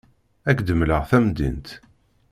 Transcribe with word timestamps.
Ad 0.49 0.51
ak-d-mleɣ 0.55 1.01
tamdint. 1.09 1.67